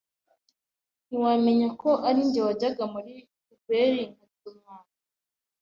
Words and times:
ntiwamenya 1.07 1.67
ko 1.81 1.89
ari 2.07 2.21
njye 2.27 2.41
wajyaga 2.47 2.83
muri 2.93 3.11
poubelle 3.45 4.03
nkarya 4.11 4.45
umwanda 4.51 4.97